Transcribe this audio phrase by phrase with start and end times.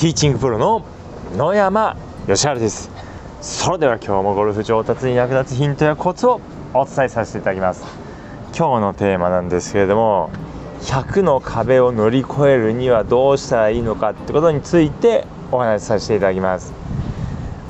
[0.00, 0.82] ティーチングプロの
[1.36, 1.94] 野山
[2.26, 2.90] 義晴です。
[3.42, 6.40] それでは今日もゴルフ上達に役立つヒントやコツを
[6.72, 7.84] お伝えさせていただきます。
[8.56, 10.30] 今日のテーマなんですけれども
[10.80, 16.72] 100の壁を乗り越えるにはどうしたらいいのかってことについてお話しさせていただきます。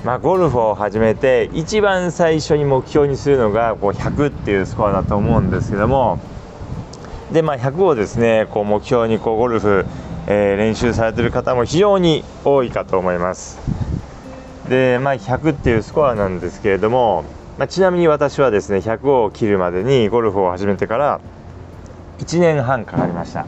[0.05, 6.21] まあ、ゴルフを始めて一番最初に目標にするのがこう100っていうスコアだと思うんですけども。
[7.33, 9.85] で、まあ、100をですねこう目標にこうゴルフ、
[10.33, 13.59] えー、練習されてる方も非常に多いかと思います。
[14.69, 17.25] で、まあ、100っていうスコアなんですけれども、
[17.59, 21.21] まあ、ちなみに私はですね100を切るまでにゴルフを始めてから
[22.21, 23.45] 1年半かかりました。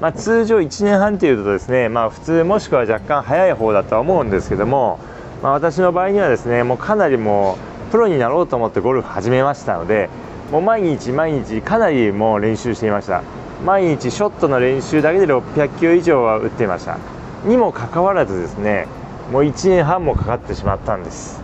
[0.00, 4.98] まあ、通常1年半というとですね、まあ、普通もしくは若干早い方だとは思うんですけども
[5.42, 7.58] まあ、私の場合にはですねもうかなりも
[7.88, 10.08] うプロになろうと思ってゴルフ始めましたので
[10.52, 13.24] もう毎日毎日かなりもう練習していました。
[13.64, 16.98] 毎日ショットの練習だけで600球以上は打っていました。
[17.44, 18.86] にもかかわらずですね
[19.32, 21.42] もう1年半もかかってしまったんです。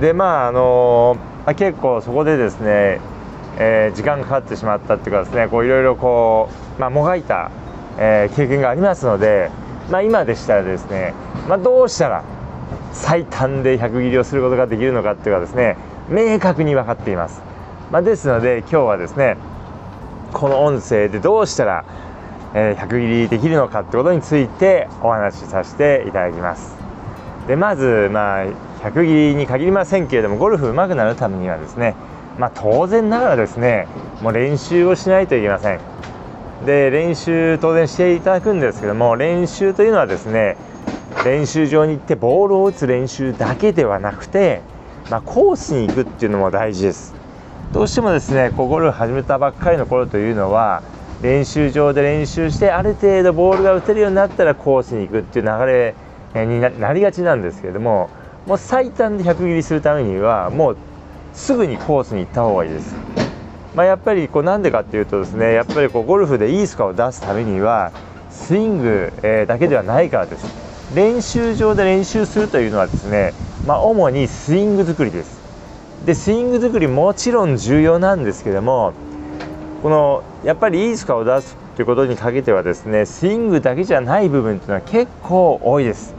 [0.00, 1.16] でまああの
[1.48, 3.00] まあ、結構そこでですね、
[3.56, 7.50] えー、時間かかってしまったっていうかですねこういろいろこう、まあ、もがいた、
[7.96, 9.50] えー、経験がありますので、
[9.90, 11.14] まあ、今でしたらですね、
[11.48, 12.22] まあ、どうしたら
[12.92, 15.78] 最短で100切りをすることができるのかっていうのはですね
[16.10, 17.40] 明確に分かっています、
[17.90, 19.38] まあ、ですので今日はですね
[20.32, 21.84] この音声でどうしたら、
[22.54, 26.76] え100切りできるのかってことについてお話しさせていただきます。
[27.46, 28.44] でまずまあ
[28.82, 31.94] 100切りに限りませんけれどもゴルフ上手くなるためにはですね
[32.38, 33.88] まあ、当然ながらですね
[34.22, 35.80] もう練習をしないといけません。
[36.64, 40.56] で練習当然していただくんですけども練習というのはですね
[41.24, 44.62] 練習場に行ってボールを打つ練習だけではなくて、
[45.10, 47.17] まあ、コースに行くっていうのも大事です。
[47.72, 50.82] どうしてもですねこうゴルフ始めたばっかりの頃というのは
[51.20, 55.94] 練習場で練習してある程度ボールが打てるようになったらコースに行くっていう流
[56.34, 58.08] れになりがちなんですけれども
[58.46, 60.76] もう最短で100切りするためにはもう
[61.34, 62.94] すぐにコースに行った方がいいです。
[63.74, 67.92] まあ、やっぱりこうなんでかっていうとですねやっぱりこうゴルフでいいスコアを出すためには
[68.30, 70.46] スイング、えだけではないからです。
[70.94, 73.34] 練習場で練習するというのはですね、
[73.66, 75.37] まあ、主にスイング作りです
[76.04, 78.92] でスイング作りもちろん重要なんですけども
[79.82, 86.14] このやっぱりいいスコアを出すということにかけてはですねスイングだけじゃない部分というのは結構多いです、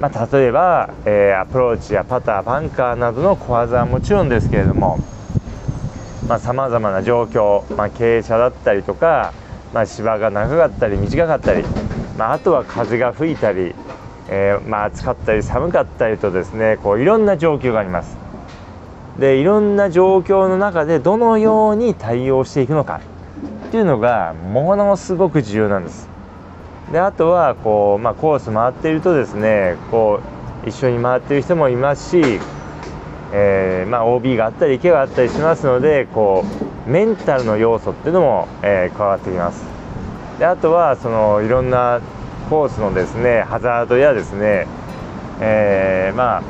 [0.00, 4.98] まあ、例えば、えー、アプローチやパターバンカーなどの小技はもちろんですけれども
[6.40, 9.32] さまざ、まな状況、まあ、傾斜だったりとか、
[9.72, 11.64] まあ、芝が長かったり短かったり、
[12.18, 13.74] まあ、あとは風が吹いたり
[14.30, 18.27] えー、まあ、暑かったり寒かったりとですねこういろんな状況があります。
[19.18, 23.00] でいろんな状況の中でどのように対応していくのか
[23.68, 26.08] っていうのがものすごく重要なんです。
[26.92, 30.20] であとはこう、まあ、コース回っているとですねこ
[30.64, 32.40] う一緒に回ってる人もいますし、
[33.32, 36.44] えー、まあ、OB があったり池があったりしますのでこ
[36.86, 39.64] うメンタルの要素っていうのも、えー、加わってきます。
[40.38, 42.00] であとはそのいろんな
[42.48, 44.66] コースのですねハザードやですね、
[45.40, 46.42] えー、まあ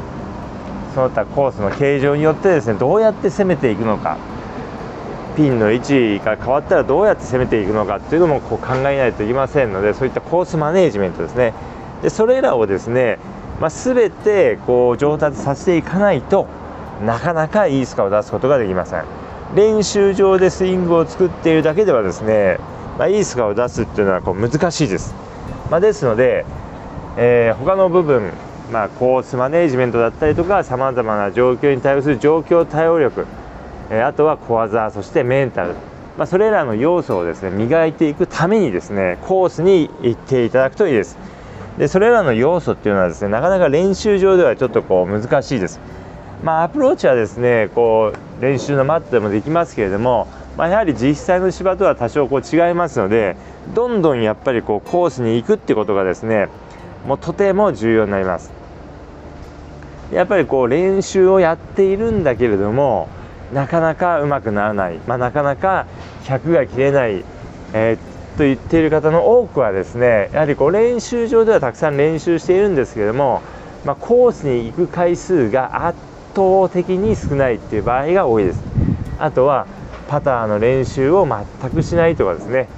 [0.98, 4.18] の他コースの形状によってですねどうやって攻めていくのか。
[5.36, 11.54] ピンの位置が変わったらどうやって攻めていくのかっていうのもこう考えないといけませんのでそういったコースマネージメントですね。
[12.02, 13.20] でそれらをですね、
[13.60, 16.48] まあ、全てこう上達させていかないと
[17.04, 19.04] なかなかいいスコアを出すことができません。
[19.54, 22.58] 練習場でスイングを作っているだけではですね、
[22.98, 25.14] まあ、いいスコアを出すっていうのはこう難しいです。
[25.70, 26.44] まあ、ですので、
[27.16, 28.32] えー、他の部分、
[28.70, 33.26] まあ、コースマネージメントだったりとかさまざまな状況に対応する状況対応力、
[33.90, 35.74] え、あとは小技そしてメンタル、
[36.16, 41.16] まあ、それらの要素をですね磨いていくためにですねコースに行っていただくといいです。
[41.78, 45.80] でそれらの要素っていうのはですねなかなか練習場ではちょっとこう難しいです。
[46.42, 53.36] まあ、アプローチはですねこう練習のマットでもできますけれどもまあ、やはり実際の芝とは多少こう違いますので
[53.74, 56.48] どんどんやっぱりこうコースに行くってことがですね
[57.06, 58.52] もうとても重要になります。
[60.12, 63.08] やっぱりこう練習をやっているんだけれども
[63.52, 65.86] なかなかうまくならない、まあ、なかなか
[66.24, 67.24] 100が切れない、
[67.74, 73.42] えー、と言っている方の多くはですねやはりこう練習場ではたくさん練習しているんですけれども、
[73.84, 75.98] まあ、コースに行く回数が圧
[76.34, 78.62] 倒的に少ないっていう場合が多いです。
[79.18, 79.66] あとは
[80.08, 82.68] パターの練習を全くしないとかですね、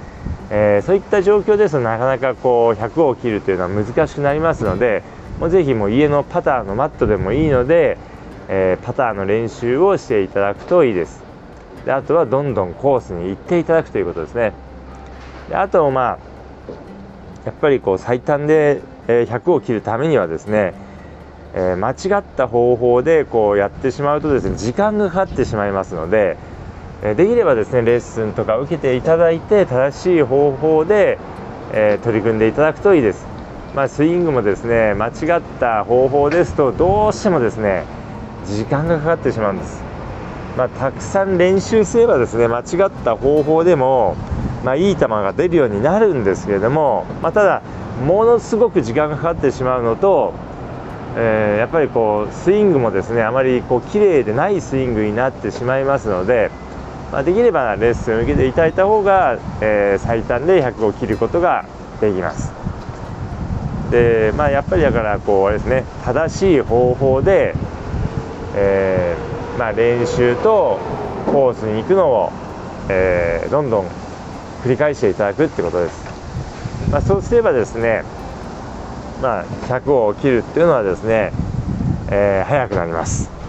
[0.53, 5.01] えー、そういった状況ですとなかなかこう100を切るというのは難しくなりますので
[5.39, 7.97] もうぜひもう家のパターのマットでもいいので、
[8.49, 11.23] えー、パターの練習をしていただくといいです。
[11.85, 14.53] であとはどんどんコースに行っていただくということですね。
[15.49, 16.31] であとまあ
[17.45, 20.73] やっぱりこう最短で、100を切るためにはですね、
[21.55, 26.37] えー、間違った方法でこうやってしまうとですね時間がかかってしまいますので、
[27.01, 31.17] できればですねレッスンとか受けていただいて正しい方法で、
[31.73, 33.25] え取り組んでいただくといいです。
[33.73, 37.85] まあ、スイングもですね間違った方法ですとどうしてもですね
[38.45, 39.81] 時間がかかってしまうんです。
[40.57, 44.15] まあ、たくさん練習すればですね間違った方法でも、
[44.65, 47.61] まあ、いい球が出るようになるんですけれども、ま、ただ
[48.05, 50.33] ものすごく時間がかかってしまうのと、
[51.15, 56.51] えー、やっぱりこうスイングもですねあまりこう綺麗でないスイングになってしまいますので、
[57.11, 61.65] まあ、できればレッスンを受けていただいた方が、えー、最短で100を切ることが
[61.99, 62.51] できます。
[63.91, 67.53] でまあ、やっぱりだからこうあれですね正しい方法で、
[68.55, 70.79] えー、まあ、練習と
[71.25, 72.31] コースに行くのを、
[72.87, 73.87] えー、どんどん
[74.63, 76.11] 繰り返していただくってことです。
[76.89, 78.03] まあ、そうすればですね、
[79.21, 81.33] まあ、100を切るっていうのはですね、
[82.09, 83.40] えー、早くなります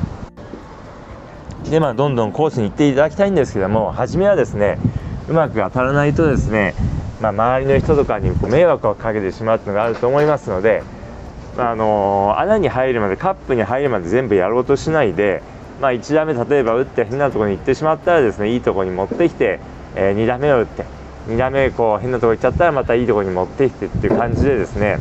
[1.72, 4.78] でまあどんどんコースに行っていただきたいんですけども初めはですね
[5.26, 6.74] うまく当たらないとですね、
[7.22, 10.82] まあ、周りの人とかに迷惑をかけてしまうっていうのがあると思いますので、
[11.56, 15.42] まあ、あの、穴に入るまでカップに入るまで全部やろうとしないで、
[15.80, 19.58] まあ、1打目例えば打って変なところに行ってしまったらですねいいところに持ってきて、
[19.94, 20.84] えー、2打目を打って
[21.28, 24.98] 2打目こう変なところ行っちゃったらまたいいところに持ってきてっていう感じでですね。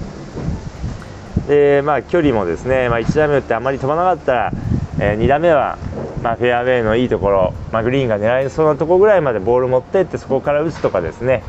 [1.50, 4.52] でまあ距離もですね、まあ、1打目打ってあまり飛ばなかったら、
[5.00, 5.78] えー、2打目は、
[6.22, 11.44] まあ、フェアウェイのいいところ、まあ、グリーンが狙えそうなところぐらいまでボール持ってってそこから打つとかですね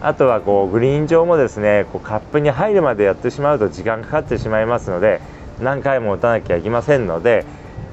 [0.00, 5.20] あとはこうグリーン上もですねこうカップに入るまでやってしまうと時間かかってしまいますので
[5.60, 7.44] 何回も打たなきゃいけませんので、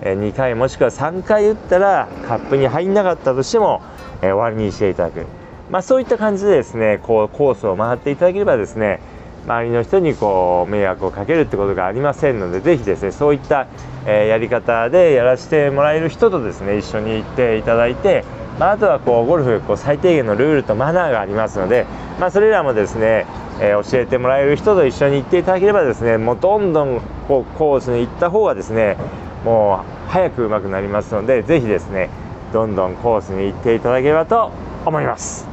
[0.02, 3.82] え、2回もしくは3回打ったらカップに入んなかったとしても、
[4.22, 5.26] え、終わりにしていただく。
[5.70, 9.02] まあ、そういった感じでですねこうコースを回っていただければですね
[9.46, 13.68] 周りの人にこう迷惑をかけるってことがありませんのでぜひですねそういった、
[14.06, 18.24] え、やり方でやらせてもらえる人とですね一緒に行っていただいて、
[18.60, 21.86] まあ、あとはこうゴルフこう最低限のルールとマナーがありますので、
[22.20, 23.26] まあ、それらもですね、
[23.60, 28.98] えー、教えてもらえる人と一緒に行っていただければですねもうどんどんこうコースに行った方がですね
[29.44, 32.10] もう早く上手くなりますのでぜひですね
[32.52, 34.52] どんどんコースに行っていただければと
[34.86, 35.49] 思います。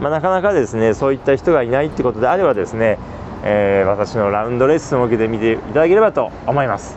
[0.00, 2.98] まあ、なかなかですねそういった人がいないってことであればですね、
[3.44, 6.96] えー、私のラウンドレッスンを受けてみていただければと思います。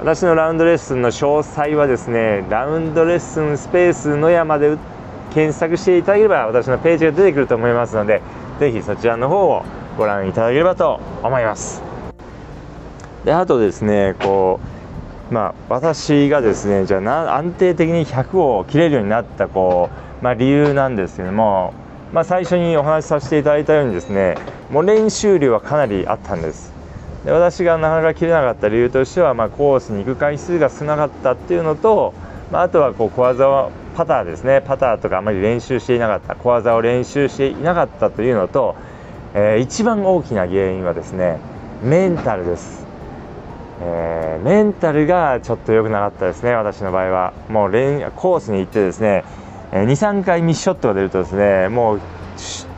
[0.00, 4.78] 私のラウンドレッスンの詳細はですねラウンドレッスンスペース野山で
[5.34, 8.22] 検索していただければ私のページが出てくると思いますので
[8.58, 9.62] ぜひそちらの方を
[9.98, 11.82] ご覧いただければと思います。
[13.24, 14.58] であとですねこ
[15.30, 19.90] うまあ私がですねじゃあ安定的に100を切れるようになったこ
[20.22, 21.74] う、まあ、理由なんですけども
[22.12, 24.36] まあ、最初にお話しさせていただいたようにですね
[24.70, 26.72] もう練習量はかなりあったんです。
[27.24, 32.14] で私がなかなか切れなかった理由としては、まあ、コースに行く回数が少なかったっていうのと、
[32.50, 34.62] まあ、あとはこう小技をパターですね。
[34.64, 36.34] パターとかあまり練習していなかった。
[36.34, 38.74] 小技を練習していなかったというのと、
[39.34, 41.38] えー、一番大きな原因はですね
[41.82, 42.84] メンタルです、
[43.82, 46.54] えー、メンタルがちょっと良くなかったですね。
[46.54, 47.32] 私の場合は。
[47.48, 49.24] もう練コースに行ってですね
[49.72, 52.00] 23回ミスショットが出るとですねもう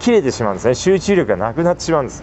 [0.00, 0.75] 切れてしまうんですね。
[0.75, 2.22] 集中力がなくなってしまうんです。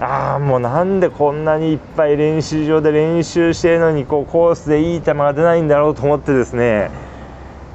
[0.00, 6.90] ああもうなんでこんなにいっぱい練習場で練習してるのにこうコースでいい球が出ないんだろうと思ってですね。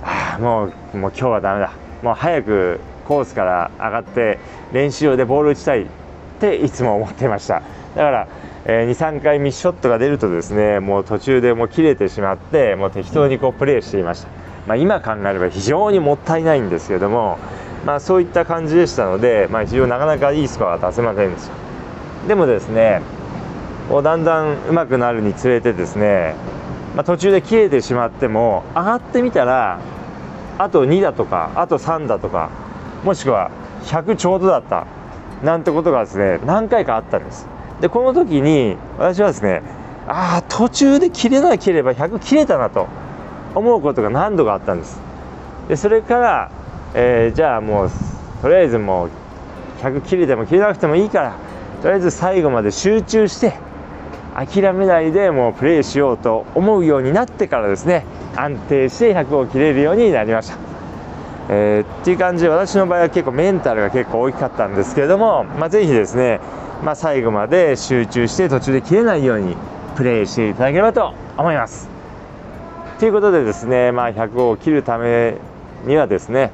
[0.02, 1.74] あもうもう今日はだめだ。
[2.02, 4.40] もう早くコースから上がって
[4.72, 5.86] 練習場でボール打ちたいっ
[6.40, 7.62] ていつも思ってました。
[7.96, 8.28] だから、
[8.66, 14.30] えー、23回ミスショットが出るとですねもう途中でもう切れてしまってもう適当にこうプレーしていました。
[14.68, 17.38] まあ、今考えれば非常にもったいないんですけども、
[17.86, 22.28] まあ、そういった感じでしたので、まあ、非常になかなかいいスコアが出せませんでした。
[22.28, 23.02] でもですね
[23.90, 26.36] こうだんだん上手くなるにつれてですね、
[26.96, 29.82] まあ、途中で切れてしまっても上がってみたら
[30.58, 32.50] あと2だとかあと3だとか
[33.04, 33.52] もしくは
[33.84, 34.88] 100ちょうどだった
[35.44, 37.48] なんてことがですね何回かあったんです。
[37.82, 39.62] でこの時に私はですね
[40.08, 42.88] ああ途中で切れなければ100切れたなと。
[43.56, 45.00] 思うことが何度かあったんです
[45.68, 46.52] でそれから、
[46.94, 47.92] えー、じゃあもう
[48.42, 49.10] とりあえずもう
[49.82, 51.36] 100切れても切れなくてもいいから
[51.82, 53.54] とりあえず最後まで集中して
[54.36, 58.06] 諦めないでもうプレーしようと思うようになってからですね
[58.36, 60.58] 安定して100を切れるようになりました。
[61.50, 66.40] えー、っていう感じで私の場合は結構メンタルが結構大きかったんですけれども、まあ、ぜひですね、
[66.84, 69.56] まあ、最後まで集中して途中で切れないように
[69.96, 71.93] プレーしていただければと思います。
[73.00, 75.38] ということでですね、まあ、100を切るため
[75.86, 76.52] にはですね、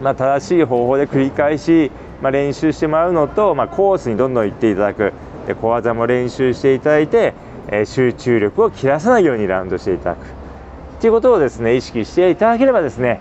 [0.00, 1.90] まあ、正しい方法で繰り返し、
[2.22, 5.12] まあ、練習してもらうのと、まあ、コースにどんどん行っていただく、
[5.46, 7.34] で小技も練習していただいて、
[7.68, 10.26] えー集中力を切らさないようにラウンドしていただく。
[11.00, 13.20] ということをですね意識していただければですね、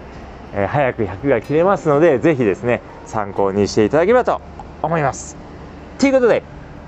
[0.53, 4.41] えー早く100が切れますのでぜひですね参考にしていただければと
[4.81, 5.37] 思います。
[5.99, 6.43] ということで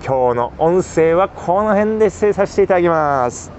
[0.06, 3.55] 今日の音声はこの辺で失礼させていただきます。